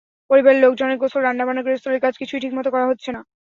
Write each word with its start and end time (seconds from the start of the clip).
পরিবারের 0.29 0.63
লোকজনের 0.63 1.01
গোসল, 1.01 1.21
রান্নাবান্না, 1.23 1.61
গৃহস্থালি 1.63 1.99
কাজ 2.01 2.13
কিছুই 2.21 2.41
ঠিকমতো 2.43 2.69
করা 2.71 2.89
যাচ্ছে 2.89 3.09
না। 3.15 3.21